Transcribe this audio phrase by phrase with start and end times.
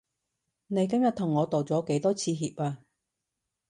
[0.65, 2.79] 你今日同我道咗幾多次歉啊？